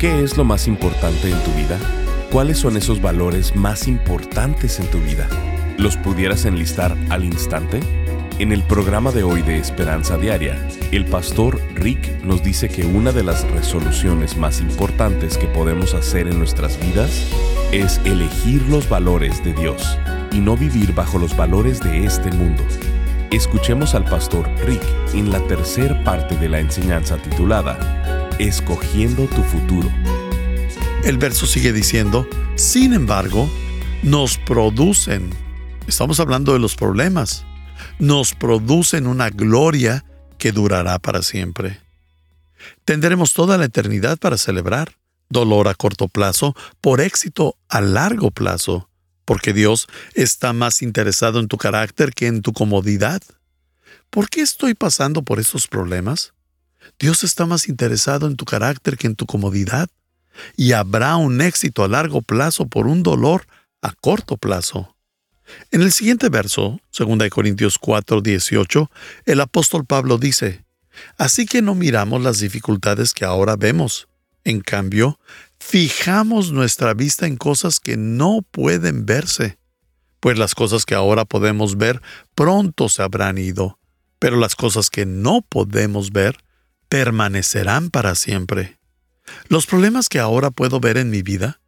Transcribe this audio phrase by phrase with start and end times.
[0.00, 1.78] ¿Qué es lo más importante en tu vida?
[2.32, 5.28] ¿Cuáles son esos valores más importantes en tu vida?
[5.76, 7.80] ¿Los pudieras enlistar al instante?
[8.38, 10.56] En el programa de hoy de Esperanza Diaria,
[10.90, 16.28] el pastor Rick nos dice que una de las resoluciones más importantes que podemos hacer
[16.28, 17.26] en nuestras vidas
[17.70, 19.98] es elegir los valores de Dios
[20.32, 22.62] y no vivir bajo los valores de este mundo.
[23.30, 24.82] Escuchemos al pastor Rick
[25.12, 27.99] en la tercera parte de la enseñanza titulada
[28.40, 29.90] escogiendo tu futuro.
[31.04, 32.26] El verso sigue diciendo,
[32.56, 33.50] sin embargo,
[34.02, 35.30] nos producen,
[35.86, 37.44] estamos hablando de los problemas,
[37.98, 40.04] nos producen una gloria
[40.38, 41.80] que durará para siempre.
[42.84, 44.96] Tendremos toda la eternidad para celebrar,
[45.28, 48.88] dolor a corto plazo por éxito a largo plazo,
[49.24, 53.22] porque Dios está más interesado en tu carácter que en tu comodidad.
[54.08, 56.32] ¿Por qué estoy pasando por estos problemas?
[57.00, 59.88] Dios está más interesado en tu carácter que en tu comodidad,
[60.54, 63.46] y habrá un éxito a largo plazo por un dolor
[63.80, 64.94] a corto plazo.
[65.70, 68.90] En el siguiente verso, 2 Corintios 4, 18,
[69.24, 70.64] el apóstol Pablo dice,
[71.16, 74.06] Así que no miramos las dificultades que ahora vemos.
[74.44, 75.18] En cambio,
[75.58, 79.58] fijamos nuestra vista en cosas que no pueden verse,
[80.20, 82.02] pues las cosas que ahora podemos ver
[82.34, 83.78] pronto se habrán ido,
[84.18, 86.36] pero las cosas que no podemos ver
[86.90, 88.78] permanecerán para siempre.
[89.48, 91.60] Los problemas que ahora puedo ver en mi vida,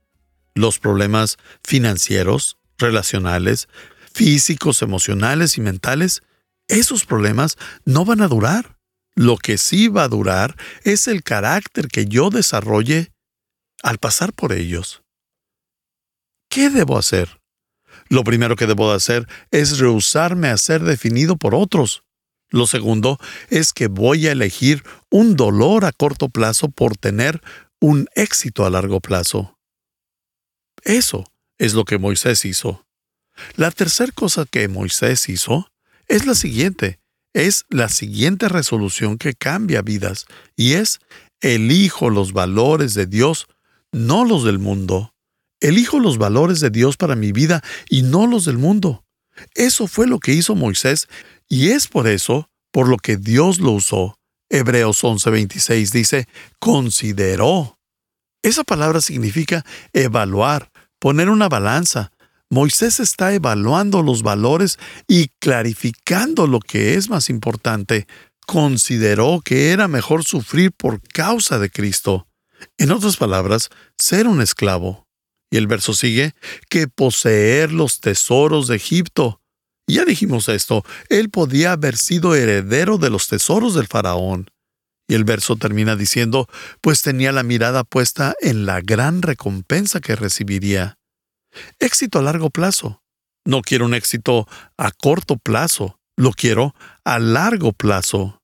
[0.54, 3.68] los problemas financieros, relacionales,
[4.12, 6.22] físicos, emocionales y mentales,
[6.68, 8.76] esos problemas no van a durar.
[9.14, 13.12] Lo que sí va a durar es el carácter que yo desarrolle
[13.82, 15.02] al pasar por ellos.
[16.48, 17.40] ¿Qué debo hacer?
[18.08, 22.02] Lo primero que debo hacer es rehusarme a ser definido por otros.
[22.52, 23.18] Lo segundo
[23.48, 27.40] es que voy a elegir un dolor a corto plazo por tener
[27.80, 29.58] un éxito a largo plazo.
[30.84, 31.24] Eso
[31.58, 32.86] es lo que Moisés hizo.
[33.56, 35.72] La tercera cosa que Moisés hizo
[36.06, 37.00] es la siguiente.
[37.32, 41.00] Es la siguiente resolución que cambia vidas y es
[41.40, 43.46] elijo los valores de Dios,
[43.92, 45.14] no los del mundo.
[45.60, 49.06] Elijo los valores de Dios para mi vida y no los del mundo.
[49.54, 51.08] Eso fue lo que hizo Moisés
[51.52, 54.18] y es por eso por lo que Dios lo usó.
[54.48, 56.26] Hebreos 11:26 dice,
[56.58, 57.78] consideró.
[58.42, 62.10] Esa palabra significa evaluar, poner una balanza.
[62.48, 68.06] Moisés está evaluando los valores y clarificando lo que es más importante.
[68.46, 72.28] Consideró que era mejor sufrir por causa de Cristo.
[72.78, 75.06] En otras palabras, ser un esclavo.
[75.50, 76.32] Y el verso sigue,
[76.70, 79.41] que poseer los tesoros de Egipto.
[79.86, 84.50] Ya dijimos esto, él podía haber sido heredero de los tesoros del faraón.
[85.08, 86.48] Y el verso termina diciendo,
[86.80, 90.98] pues tenía la mirada puesta en la gran recompensa que recibiría.
[91.78, 93.02] Éxito a largo plazo.
[93.44, 94.46] No quiero un éxito
[94.78, 98.40] a corto plazo, lo quiero a largo plazo.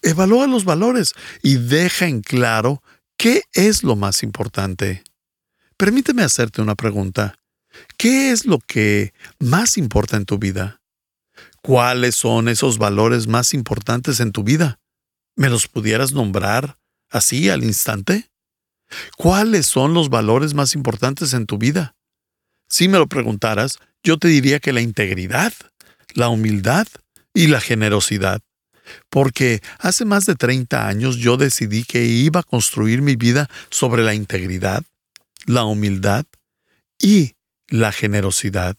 [0.00, 1.12] Evalúa los valores
[1.42, 2.82] y deja en claro
[3.16, 5.02] qué es lo más importante.
[5.76, 7.41] Permíteme hacerte una pregunta.
[7.96, 10.80] ¿Qué es lo que más importa en tu vida?
[11.62, 14.80] ¿Cuáles son esos valores más importantes en tu vida?
[15.36, 16.78] ¿Me los pudieras nombrar
[17.10, 18.30] así al instante?
[19.16, 21.94] ¿Cuáles son los valores más importantes en tu vida?
[22.68, 25.52] Si me lo preguntaras, yo te diría que la integridad,
[26.14, 26.86] la humildad
[27.34, 28.40] y la generosidad.
[29.08, 34.02] Porque hace más de 30 años yo decidí que iba a construir mi vida sobre
[34.02, 34.82] la integridad,
[35.46, 36.26] la humildad
[37.00, 37.34] y
[37.72, 38.76] la generosidad.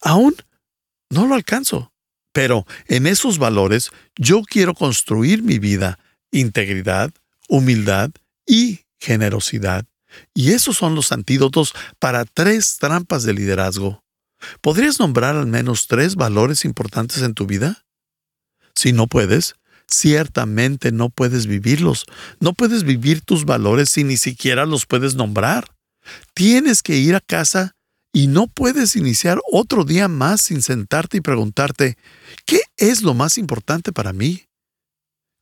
[0.00, 0.36] Aún
[1.10, 1.92] no lo alcanzo,
[2.32, 5.98] pero en esos valores yo quiero construir mi vida,
[6.30, 7.12] integridad,
[7.48, 8.10] humildad
[8.46, 9.84] y generosidad.
[10.32, 14.04] Y esos son los antídotos para tres trampas de liderazgo.
[14.60, 17.84] ¿Podrías nombrar al menos tres valores importantes en tu vida?
[18.76, 19.56] Si no puedes,
[19.88, 22.04] ciertamente no puedes vivirlos.
[22.38, 25.66] No puedes vivir tus valores si ni siquiera los puedes nombrar.
[26.32, 27.74] Tienes que ir a casa
[28.14, 31.98] y no puedes iniciar otro día más sin sentarte y preguntarte,
[32.46, 34.44] ¿qué es lo más importante para mí?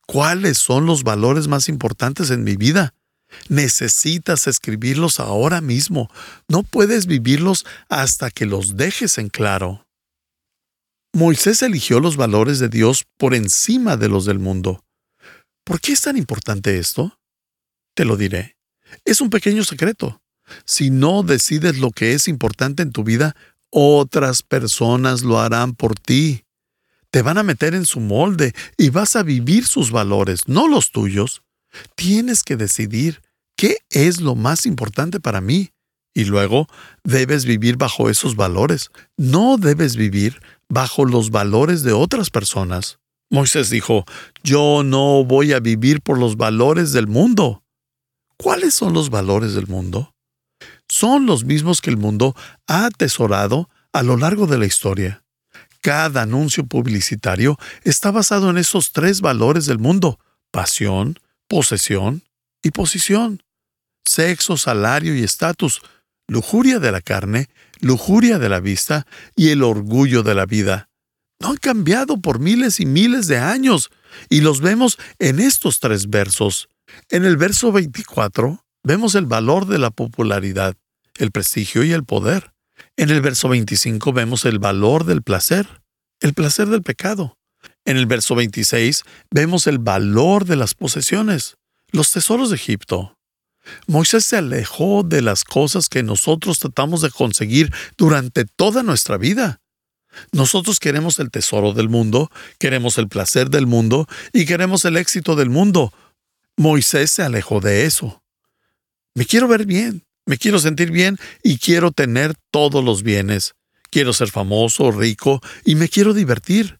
[0.07, 2.95] ¿Cuáles son los valores más importantes en mi vida?
[3.47, 6.09] Necesitas escribirlos ahora mismo.
[6.47, 9.87] No puedes vivirlos hasta que los dejes en claro.
[11.13, 14.83] Moisés eligió los valores de Dios por encima de los del mundo.
[15.63, 17.19] ¿Por qué es tan importante esto?
[17.95, 18.57] Te lo diré.
[19.05, 20.22] Es un pequeño secreto.
[20.65, 23.35] Si no decides lo que es importante en tu vida,
[23.69, 26.45] otras personas lo harán por ti.
[27.09, 30.91] Te van a meter en su molde y vas a vivir sus valores, no los
[30.91, 31.43] tuyos.
[31.95, 33.21] Tienes que decidir
[33.55, 35.71] qué es lo más importante para mí.
[36.15, 36.67] Y luego
[37.03, 38.91] debes vivir bajo esos valores.
[39.17, 40.39] No debes vivir
[40.69, 42.99] bajo los valores de otras personas.
[43.29, 44.05] Moisés dijo,
[44.43, 47.63] yo no voy a vivir por los valores del mundo.
[48.37, 50.12] ¿Cuáles son los valores del mundo?
[50.93, 52.35] Son los mismos que el mundo
[52.67, 55.23] ha atesorado a lo largo de la historia.
[55.81, 60.19] Cada anuncio publicitario está basado en esos tres valores del mundo,
[60.51, 61.17] pasión,
[61.47, 62.21] posesión
[62.61, 63.41] y posición.
[64.05, 65.81] Sexo, salario y estatus,
[66.27, 67.49] lujuria de la carne,
[67.79, 70.89] lujuria de la vista y el orgullo de la vida
[71.39, 73.89] no han cambiado por miles y miles de años,
[74.29, 76.69] y los vemos en estos tres versos.
[77.09, 80.77] En el verso 24 vemos el valor de la popularidad,
[81.17, 82.53] el prestigio y el poder.
[82.97, 85.81] En el verso 25 vemos el valor del placer,
[86.19, 87.37] el placer del pecado.
[87.85, 91.57] En el verso 26 vemos el valor de las posesiones,
[91.91, 93.17] los tesoros de Egipto.
[93.87, 99.61] Moisés se alejó de las cosas que nosotros tratamos de conseguir durante toda nuestra vida.
[100.31, 102.29] Nosotros queremos el tesoro del mundo,
[102.59, 105.93] queremos el placer del mundo y queremos el éxito del mundo.
[106.57, 108.21] Moisés se alejó de eso.
[109.15, 113.55] Me quiero ver bien, me quiero sentir bien y quiero tener todos los bienes.
[113.89, 116.79] Quiero ser famoso, rico y me quiero divertir.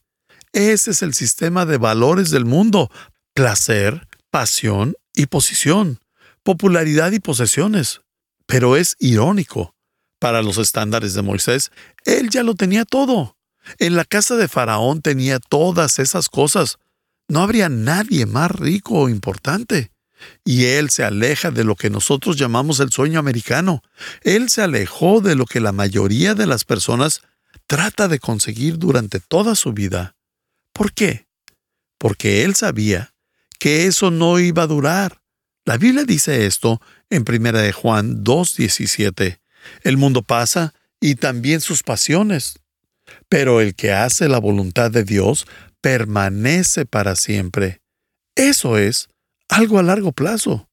[0.52, 2.90] Ese es el sistema de valores del mundo.
[3.34, 6.00] Placer, pasión y posición.
[6.42, 8.00] Popularidad y posesiones.
[8.46, 9.74] Pero es irónico
[10.24, 11.70] para los estándares de Moisés,
[12.06, 13.36] él ya lo tenía todo.
[13.78, 16.78] En la casa de Faraón tenía todas esas cosas.
[17.28, 19.90] No habría nadie más rico o importante.
[20.44, 23.82] Y él se aleja de lo que nosotros llamamos el sueño americano.
[24.22, 27.22] Él se alejó de lo que la mayoría de las personas
[27.66, 30.16] trata de conseguir durante toda su vida.
[30.72, 31.26] ¿Por qué?
[31.98, 33.14] Porque él sabía
[33.58, 35.22] que eso no iba a durar.
[35.64, 39.40] La Biblia dice esto en 1 de Juan 2.17.
[39.82, 42.58] El mundo pasa y también sus pasiones,
[43.28, 45.46] pero el que hace la voluntad de Dios
[45.80, 47.80] permanece para siempre.
[48.34, 49.08] Eso es
[49.48, 50.68] algo a largo plazo.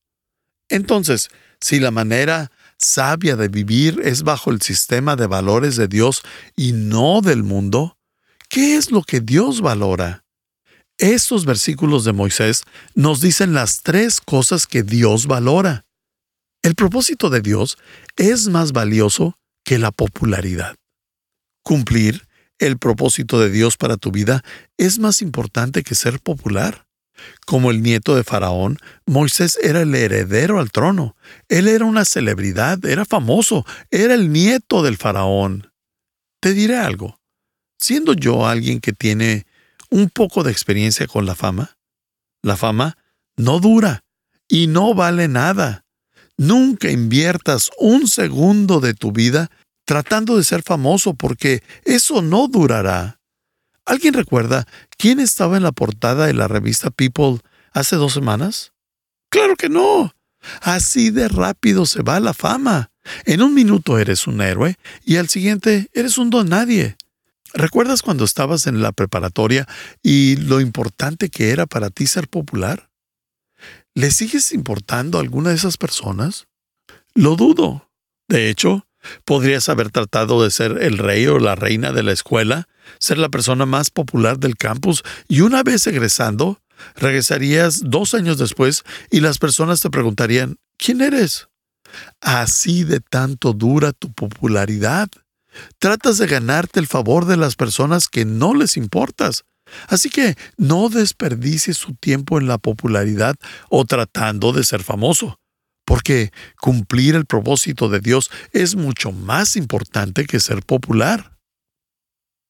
[0.70, 1.30] Entonces,
[1.60, 6.24] si la manera sabia de vivir es bajo el sistema de valores de Dios
[6.56, 7.98] y no del mundo,
[8.50, 10.24] ¿qué es lo que Dios valora?
[10.98, 12.64] Estos versículos de Moisés
[12.96, 15.86] nos dicen las tres cosas que Dios valora.
[16.64, 17.78] El propósito de Dios
[18.18, 20.76] es más valioso que la popularidad.
[21.64, 22.28] Cumplir
[22.60, 24.44] el propósito de Dios para tu vida
[24.78, 26.86] es más importante que ser popular.
[27.46, 31.16] Como el nieto de Faraón, Moisés era el heredero al trono.
[31.50, 35.72] Él era una celebridad, era famoso, era el nieto del Faraón.
[36.40, 37.20] Te diré algo.
[37.78, 39.46] Siendo yo alguien que tiene
[39.90, 41.78] un poco de experiencia con la fama,
[42.42, 42.98] la fama
[43.38, 44.04] no dura
[44.48, 45.86] y no vale nada.
[46.38, 49.52] Nunca inviertas un segundo de tu vida
[49.86, 53.21] tratando de ser famoso porque eso no durará.
[53.92, 54.66] ¿Alguien recuerda
[54.98, 57.42] quién estaba en la portada de la revista People
[57.74, 58.72] hace dos semanas?
[59.30, 60.16] Claro que no.
[60.62, 62.94] Así de rápido se va la fama.
[63.26, 66.96] En un minuto eres un héroe y al siguiente eres un don nadie.
[67.54, 69.68] ¿Recuerdas cuando estabas en la preparatoria
[70.02, 72.90] y lo importante que era para ti ser popular?
[73.94, 76.48] ¿Le sigues importando a alguna de esas personas?
[77.14, 77.92] Lo dudo.
[78.30, 78.88] De hecho,
[79.26, 82.70] podrías haber tratado de ser el rey o la reina de la escuela,
[83.00, 86.62] ser la persona más popular del campus y una vez egresando,
[86.96, 91.48] regresarías dos años después y las personas te preguntarían, ¿quién eres?
[92.22, 95.10] Así de tanto dura tu popularidad.
[95.80, 99.44] Tratas de ganarte el favor de las personas que no les importas.
[99.88, 103.36] Así que no desperdicies su tiempo en la popularidad
[103.70, 105.40] o tratando de ser famoso,
[105.86, 111.38] porque cumplir el propósito de Dios es mucho más importante que ser popular.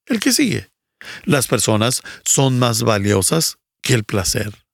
[0.05, 0.69] El que sigue.
[1.25, 4.65] Las personas son más valiosas que el placer.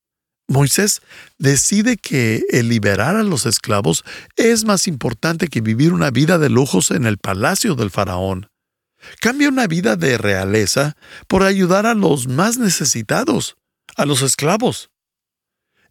[0.47, 1.01] Moisés
[1.37, 4.05] decide que el liberar a los esclavos
[4.37, 8.49] es más importante que vivir una vida de lujos en el palacio del faraón.
[9.19, 10.95] Cambia una vida de realeza
[11.27, 13.57] por ayudar a los más necesitados,
[13.95, 14.89] a los esclavos.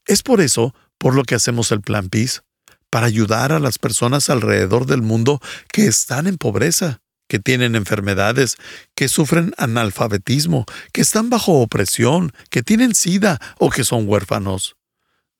[0.07, 2.43] Es por eso por lo que hacemos el plan PIS,
[2.89, 5.41] para ayudar a las personas alrededor del mundo
[5.71, 8.57] que están en pobreza, que tienen enfermedades,
[8.95, 14.77] que sufren analfabetismo, que están bajo opresión, que tienen sida o que son huérfanos.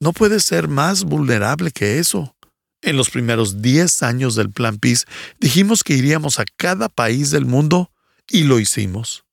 [0.01, 2.37] No puede ser más vulnerable que eso.
[2.83, 5.07] En los primeros 10 años del Plan PIS
[5.41, 7.91] dijimos que iríamos a cada país del mundo
[8.29, 9.25] y lo hicimos.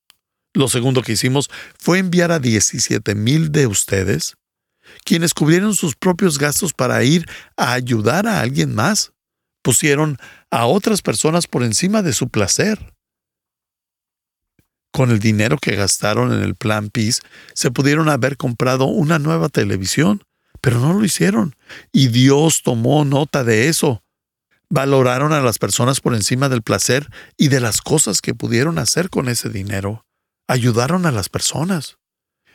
[0.53, 4.37] Lo segundo que hicimos fue enviar a 17 mil de ustedes,
[5.03, 7.25] quienes cubrieron sus propios gastos para ir
[7.57, 9.11] a ayudar a alguien más.
[9.63, 10.17] Pusieron
[10.53, 12.93] a otras personas por encima de su placer.
[14.91, 17.21] Con el dinero que gastaron en el plan PIS,
[17.55, 20.23] se pudieron haber comprado una nueva televisión,
[20.61, 21.55] pero no lo hicieron.
[21.91, 24.03] Y Dios tomó nota de eso.
[24.69, 29.09] Valoraron a las personas por encima del placer y de las cosas que pudieron hacer
[29.09, 30.05] con ese dinero.
[30.47, 31.97] Ayudaron a las personas.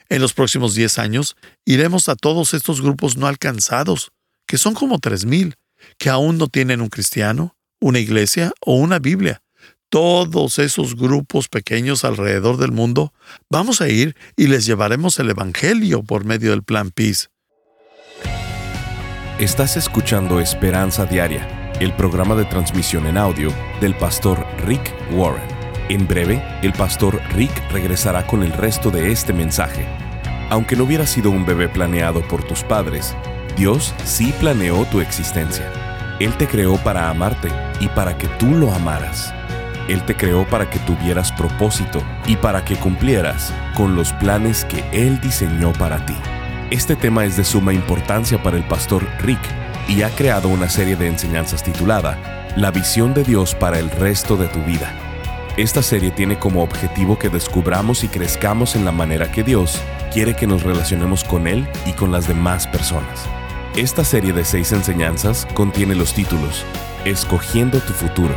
[0.09, 4.12] En los próximos 10 años iremos a todos estos grupos no alcanzados,
[4.47, 5.57] que son como 3.000,
[5.99, 9.43] que aún no tienen un cristiano, una iglesia o una Biblia.
[9.91, 13.15] Todos esos grupos pequeños alrededor del mundo,
[13.49, 17.29] vamos a ir y les llevaremos el Evangelio por medio del Plan Peace.
[19.39, 25.49] Estás escuchando Esperanza Diaria, el programa de transmisión en audio del pastor Rick Warren.
[25.89, 29.87] En breve, el pastor Rick regresará con el resto de este mensaje.
[30.51, 33.15] Aunque no hubiera sido un bebé planeado por tus padres,
[33.57, 35.88] Dios sí planeó tu existencia.
[36.21, 37.49] Él te creó para amarte
[37.79, 39.33] y para que tú lo amaras.
[39.89, 44.85] Él te creó para que tuvieras propósito y para que cumplieras con los planes que
[44.93, 46.17] Él diseñó para ti.
[46.71, 49.41] Este tema es de suma importancia para el pastor Rick
[49.87, 52.19] y ha creado una serie de enseñanzas titulada
[52.57, 54.93] La visión de Dios para el resto de tu vida.
[55.57, 59.81] Esta serie tiene como objetivo que descubramos y crezcamos en la manera que Dios
[60.13, 63.29] quiere que nos relacionemos con Él y con las demás personas.
[63.79, 66.67] Esta serie de seis enseñanzas contiene los títulos
[67.05, 68.35] Escogiendo tu futuro,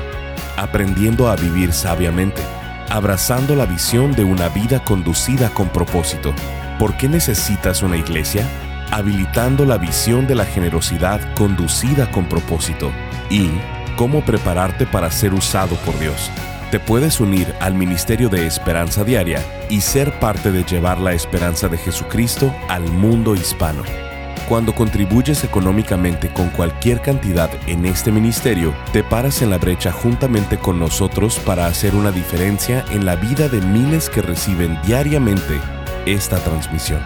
[0.55, 2.43] Aprendiendo a vivir sabiamente,
[2.89, 6.31] Abrazando la visión de una vida conducida con propósito.
[6.77, 8.47] ¿Por qué necesitas una iglesia?
[8.91, 12.91] Habilitando la visión de la generosidad conducida con propósito.
[13.31, 13.49] Y
[13.95, 16.29] cómo prepararte para ser usado por Dios
[16.69, 21.67] te puedes unir al Ministerio de Esperanza Diaria y ser parte de llevar la esperanza
[21.67, 24.10] de Jesucristo al mundo hispano.
[24.51, 30.57] Cuando contribuyes económicamente con cualquier cantidad en este ministerio, te paras en la brecha juntamente
[30.57, 35.57] con nosotros para hacer una diferencia en la vida de miles que reciben diariamente
[36.05, 36.99] esta transmisión.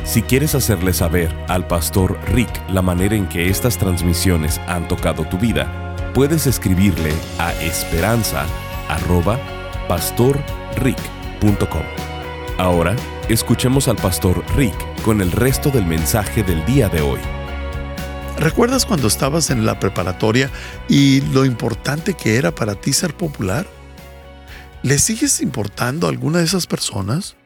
[0.04, 5.24] Si quieres hacerle saber al pastor Rick la manera en que estas transmisiones han tocado
[5.24, 7.54] tu vida, puedes escribirle a
[9.88, 11.82] esperanza@pastorrick.com.
[12.58, 12.94] Ahora,
[13.28, 17.20] escuchemos al pastor Rick con el resto del mensaje del día de hoy.
[18.38, 20.50] ¿Recuerdas cuando estabas en la preparatoria
[20.88, 23.66] y lo importante que era para ti ser popular?
[24.82, 27.36] ¿Le sigues importando a alguna de esas personas?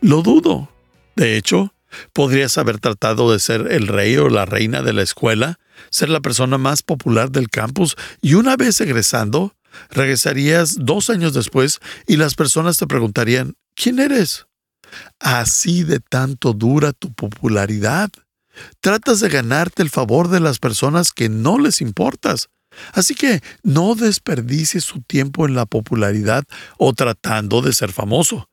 [0.00, 0.68] Lo dudo.
[1.16, 1.72] De hecho,
[2.12, 5.58] Podrías haber tratado de ser el rey o la reina de la escuela,
[5.90, 9.54] ser la persona más popular del campus y una vez egresando,
[9.90, 14.46] regresarías dos años después y las personas te preguntarían, ¿quién eres?
[15.18, 18.10] Así de tanto dura tu popularidad.
[18.80, 22.48] Tratas de ganarte el favor de las personas que no les importas.
[22.92, 26.44] Así que no desperdicies su tiempo en la popularidad
[26.76, 28.48] o tratando de ser famoso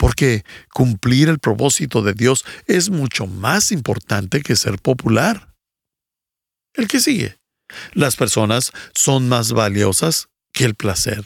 [0.00, 5.54] porque cumplir el propósito de Dios es mucho más importante que ser popular.
[6.72, 7.38] El que sigue.
[7.92, 11.24] Las personas son más valiosas que el placer.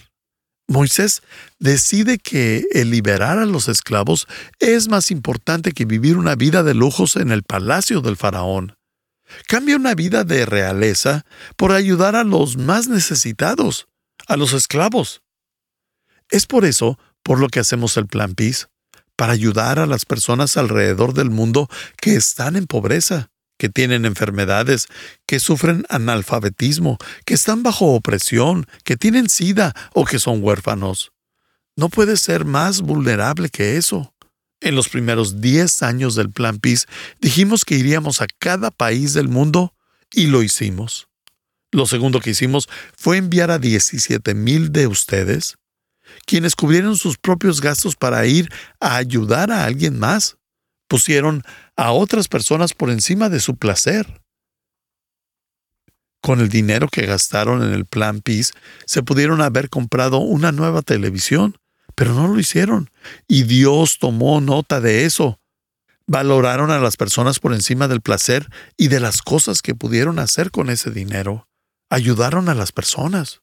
[0.66, 1.22] Moisés
[1.58, 4.26] decide que el liberar a los esclavos
[4.60, 8.76] es más importante que vivir una vida de lujos en el palacio del faraón.
[9.46, 11.24] Cambia una vida de realeza
[11.56, 13.88] por ayudar a los más necesitados,
[14.26, 15.22] a los esclavos.
[16.30, 18.68] Es por eso por lo que hacemos el Plan PIS,
[19.16, 24.88] para ayudar a las personas alrededor del mundo que están en pobreza, que tienen enfermedades,
[25.26, 31.12] que sufren analfabetismo, que están bajo opresión, que tienen sida o que son huérfanos.
[31.76, 34.14] No puede ser más vulnerable que eso.
[34.60, 36.86] En los primeros 10 años del Plan PIS
[37.20, 39.74] dijimos que iríamos a cada país del mundo
[40.10, 41.08] y lo hicimos.
[41.70, 45.56] Lo segundo que hicimos fue enviar a 17 mil de ustedes,
[46.24, 50.36] quienes cubrieron sus propios gastos para ir a ayudar a alguien más.
[50.86, 51.42] Pusieron
[51.76, 54.22] a otras personas por encima de su placer.
[56.20, 58.52] Con el dinero que gastaron en el Plan PIS,
[58.86, 61.58] se pudieron haber comprado una nueva televisión,
[61.94, 62.90] pero no lo hicieron.
[63.28, 65.38] Y Dios tomó nota de eso.
[66.06, 70.50] Valoraron a las personas por encima del placer y de las cosas que pudieron hacer
[70.50, 71.48] con ese dinero.
[71.90, 73.42] Ayudaron a las personas.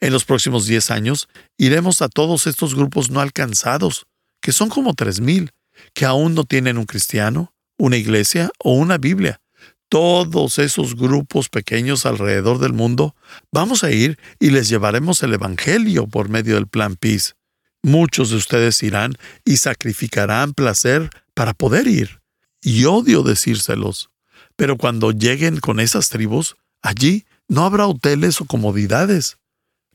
[0.00, 4.06] En los próximos 10 años iremos a todos estos grupos no alcanzados,
[4.42, 5.50] que son como 3.000,
[5.94, 9.40] que aún no tienen un cristiano, una iglesia o una Biblia,
[9.88, 13.14] todos esos grupos pequeños alrededor del mundo,
[13.52, 17.36] vamos a ir y les llevaremos el Evangelio por medio del plan PIS.
[17.82, 19.14] Muchos de ustedes irán
[19.44, 22.20] y sacrificarán placer para poder ir.
[22.60, 24.10] Y odio decírselos.
[24.56, 29.38] Pero cuando lleguen con esas tribus, allí no habrá hoteles o comodidades.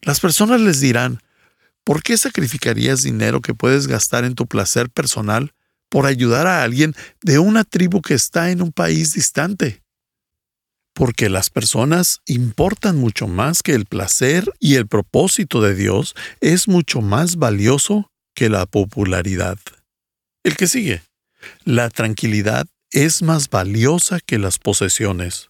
[0.02, 1.22] Las personas les dirán,
[1.84, 5.54] ¿por qué sacrificarías dinero que puedes gastar en tu placer personal
[5.92, 9.84] por ayudar a alguien de una tribu que está en un país distante.
[10.94, 16.70] Porque las personas importan mucho más que el placer y el propósito de Dios es
[16.70, 19.60] mucho más valioso que la popularidad.
[20.44, 21.04] El que sigue.
[21.66, 25.50] La tranquilidad es más valiosa que las posesiones.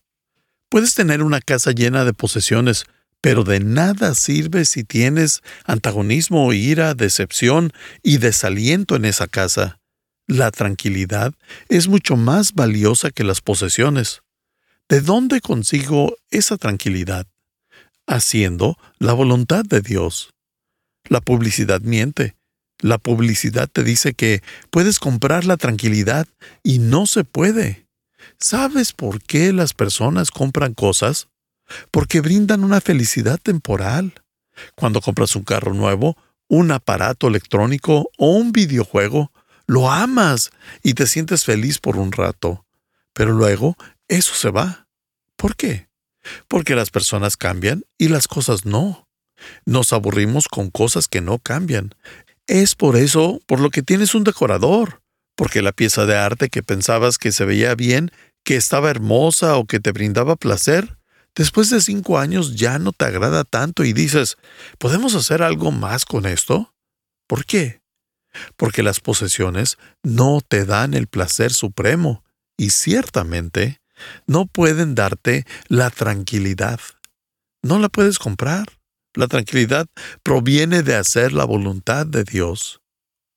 [0.70, 2.86] Puedes tener una casa llena de posesiones,
[3.20, 7.72] pero de nada sirve si tienes antagonismo, ira, decepción
[8.02, 9.81] y desaliento en esa casa.
[10.32, 11.34] La tranquilidad
[11.68, 14.22] es mucho más valiosa que las posesiones.
[14.88, 17.28] ¿De dónde consigo esa tranquilidad?
[18.08, 20.30] Haciendo la voluntad de Dios.
[21.10, 22.38] La publicidad miente.
[22.80, 26.30] La publicidad te dice que puedes comprar la tranquilidad
[26.64, 27.88] y no se puede.
[28.40, 31.28] ¿Sabes por qué las personas compran cosas?
[31.92, 34.14] Porque brindan una felicidad temporal.
[34.78, 36.16] Cuando compras un carro nuevo,
[36.48, 39.31] un aparato electrónico o un videojuego,
[39.72, 40.50] lo amas
[40.84, 42.66] y te sientes feliz por un rato,
[43.14, 43.78] pero luego
[44.10, 44.90] eso se va.
[45.38, 45.88] ¿Por qué?
[46.50, 49.08] Porque las personas cambian y las cosas no.
[49.66, 51.96] Nos aburrimos con cosas que no cambian.
[52.48, 55.02] Es por eso por lo que tienes un decorador,
[55.36, 58.12] porque la pieza de arte que pensabas que se veía bien,
[58.44, 60.98] que estaba hermosa o que te brindaba placer,
[61.34, 64.36] después de cinco años ya no te agrada tanto y dices,
[64.80, 66.74] ¿podemos hacer algo más con esto?
[67.26, 67.81] ¿Por qué?
[68.56, 72.24] Porque las posesiones no te dan el placer supremo
[72.58, 73.82] y ciertamente
[74.28, 76.80] no pueden darte la tranquilidad.
[77.64, 78.68] No la puedes comprar.
[79.14, 79.88] La tranquilidad
[80.24, 82.82] proviene de hacer la voluntad de Dios.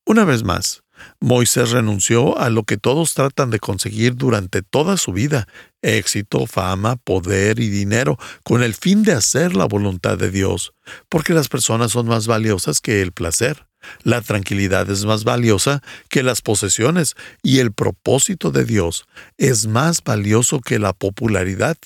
[0.06, 0.84] Una vez más,
[1.20, 5.48] Moisés renunció a lo que todos tratan de conseguir durante toda su vida,
[5.82, 10.72] éxito, fama, poder y dinero, con el fin de hacer la voluntad de Dios,
[11.08, 13.66] porque las personas son más valiosas que el placer.
[14.02, 19.06] La tranquilidad es más valiosa que las posesiones y el propósito de Dios
[19.38, 21.76] es más valioso que la popularidad.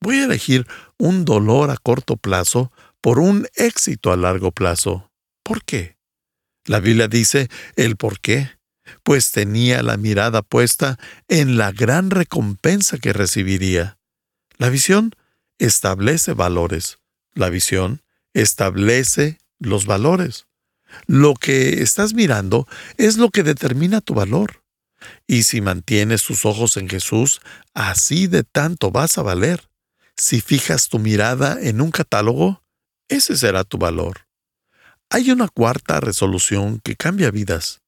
[0.00, 0.66] Voy a elegir
[0.98, 5.10] un dolor a corto plazo por un éxito a largo plazo.
[5.42, 5.96] ¿Por qué?
[6.64, 8.50] La Biblia dice el por qué,
[9.02, 13.98] pues tenía la mirada puesta en la gran recompensa que recibiría.
[14.58, 15.14] La visión
[15.58, 16.98] establece valores.
[17.34, 18.02] La visión
[18.34, 20.46] establece los valores.
[21.06, 24.62] Lo que estás mirando es lo que determina tu valor.
[25.26, 27.40] Y si mantienes tus ojos en Jesús,
[27.74, 29.68] así de tanto vas a valer.
[30.16, 32.62] Si fijas tu mirada en un catálogo,
[33.08, 34.26] ese será tu valor.
[35.10, 37.82] Hay una cuarta resolución que cambia vidas.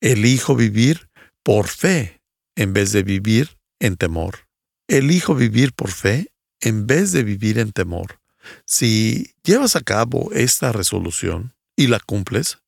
[0.00, 1.10] Elijo vivir
[1.42, 2.22] por fe
[2.56, 4.46] en vez de vivir en temor.
[4.88, 8.20] Elijo vivir por fe en vez de vivir en temor.
[8.64, 12.58] Si llevas a cabo esta resolución, y la cumples,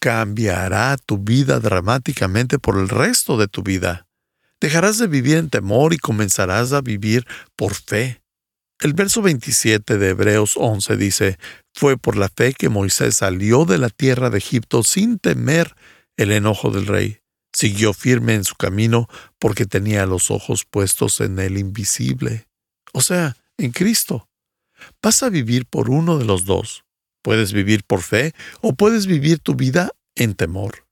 [0.00, 4.06] cambiará tu vida dramáticamente por el resto de tu vida.
[4.60, 8.22] Dejarás de vivir en temor y comenzarás a vivir por fe.
[8.80, 11.38] El verso 27 de Hebreos 11 dice,
[11.74, 15.74] Fue por la fe que Moisés salió de la tierra de Egipto sin temer
[16.16, 17.18] el enojo del rey.
[17.52, 22.48] Siguió firme en su camino porque tenía los ojos puestos en el invisible,
[22.92, 24.28] o sea, en Cristo.
[25.00, 26.84] Vas a vivir por uno de los dos.
[27.24, 30.86] Puedes vivir por fe o puedes vivir tu vida en temor.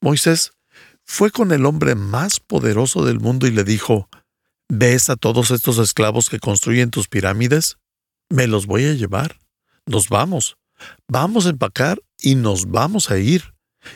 [0.00, 0.52] Moisés
[1.02, 4.08] fue con el hombre más poderoso del mundo y le dijo,
[4.68, 7.76] ¿ves a todos estos esclavos que construyen tus pirámides?
[8.30, 9.40] Me los voy a llevar.
[9.84, 10.56] Nos vamos.
[11.08, 13.52] Vamos a empacar y nos vamos a ir.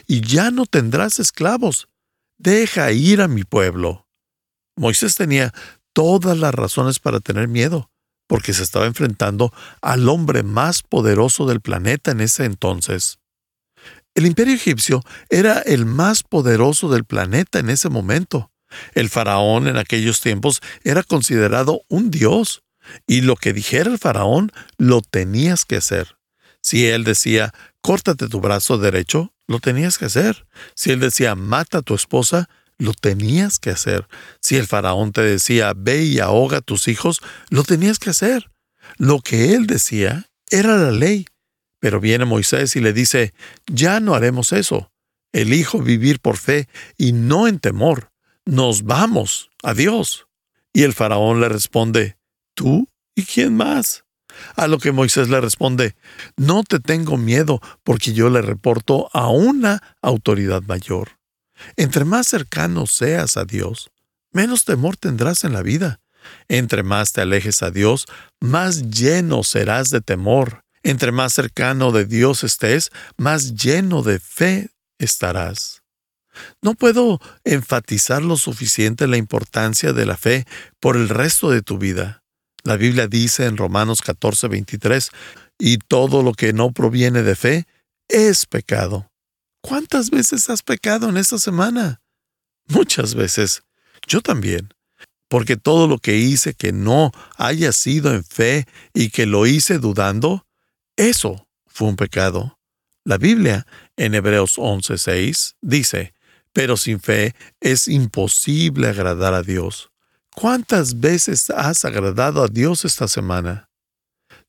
[0.09, 1.89] y ya no tendrás esclavos.
[2.39, 4.09] Deja ir a mi pueblo.
[4.77, 5.55] Moisés tenía
[5.93, 7.91] todas las razones para tener miedo,
[8.29, 13.19] porque se estaba enfrentando al hombre más poderoso del planeta en ese entonces.
[14.15, 18.53] El imperio egipcio era el más poderoso del planeta en ese momento.
[18.95, 22.63] El faraón en aquellos tiempos era considerado un dios,
[23.07, 26.17] y lo que dijera el faraón lo tenías que hacer.
[26.61, 30.47] Si él decía, córtate tu brazo derecho, lo tenías que hacer.
[30.75, 34.07] Si él decía, mata a tu esposa, lo tenías que hacer.
[34.41, 38.51] Si el faraón te decía, ve y ahoga a tus hijos, lo tenías que hacer.
[38.97, 41.27] Lo que él decía era la ley.
[41.81, 43.35] Pero viene Moisés y le dice,
[43.67, 44.91] ya no haremos eso.
[45.33, 48.11] Elijo vivir por fe y no en temor.
[48.45, 49.51] Nos vamos.
[49.63, 50.27] Adiós.
[50.73, 52.17] Y el faraón le responde,
[52.55, 54.05] ¿tú y quién más?
[54.57, 55.97] A lo que Moisés le responde,
[56.37, 61.18] no te tengo miedo porque yo le reporto a una autoridad mayor.
[61.77, 63.91] Entre más cercano seas a Dios,
[64.33, 66.01] menos temor tendrás en la vida.
[66.49, 68.07] Entre más te alejes a Dios,
[68.41, 70.65] más lleno serás de temor.
[70.83, 75.83] Entre más cercano de Dios estés, más lleno de fe estarás.
[76.63, 80.47] No puedo enfatizar lo suficiente la importancia de la fe
[80.81, 82.23] por el resto de tu vida.
[82.65, 85.11] La Biblia dice en Romanos 14, 23,
[85.59, 87.67] y todo lo que no proviene de fe
[88.09, 89.11] es pecado.
[89.61, 92.01] ¿Cuántas veces has pecado en esta semana?
[92.67, 93.63] Muchas veces.
[94.07, 94.73] Yo también.
[95.29, 99.79] Porque todo lo que hice que no haya sido en fe y que lo hice
[99.79, 100.47] dudando,
[100.97, 102.59] eso fue un pecado.
[103.05, 103.67] La Biblia
[103.97, 106.15] en Hebreos 11:6 dice,
[106.53, 109.91] pero sin fe es imposible agradar a Dios.
[110.35, 113.71] ¿Cuántas veces has agradado a Dios esta semana?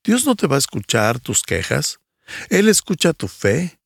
[0.04, 2.00] Dios no te va a escuchar tus quejas.
[2.50, 3.79] Él escucha tu fe.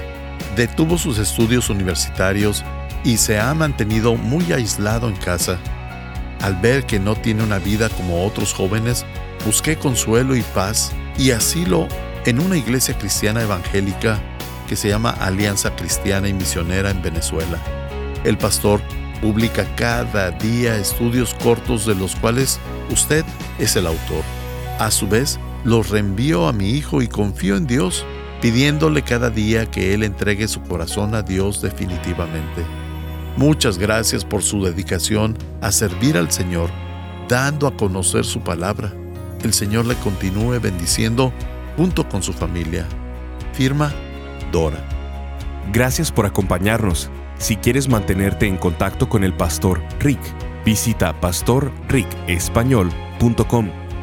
[0.55, 2.63] Detuvo sus estudios universitarios
[3.03, 5.57] y se ha mantenido muy aislado en casa.
[6.41, 9.05] Al ver que no tiene una vida como otros jóvenes,
[9.45, 11.87] busqué consuelo y paz y asilo
[12.25, 14.19] en una iglesia cristiana evangélica
[14.67, 17.59] que se llama Alianza Cristiana y Misionera en Venezuela.
[18.25, 18.81] El pastor
[19.21, 22.59] publica cada día estudios cortos de los cuales
[22.89, 23.23] usted
[23.57, 24.23] es el autor.
[24.79, 28.05] A su vez, los reenvío a mi hijo y confío en Dios,
[28.41, 32.63] pidiéndole cada día que él entregue su corazón a Dios definitivamente.
[33.37, 36.69] Muchas gracias por su dedicación a servir al Señor,
[37.27, 38.93] dando a conocer su palabra
[39.45, 41.31] el Señor le continúe bendiciendo
[41.77, 42.85] junto con su familia.
[43.53, 43.93] Firma
[44.51, 44.83] Dora.
[45.71, 47.09] Gracias por acompañarnos.
[47.37, 50.19] Si quieres mantenerte en contacto con el pastor Rick,
[50.65, 53.84] visita pastorricespañol.com